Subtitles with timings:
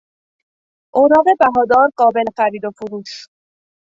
[0.95, 3.27] اوراق بهادار قابل خرید و فروش